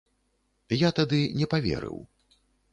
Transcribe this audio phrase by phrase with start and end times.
[0.77, 1.97] Я тады не паверыў.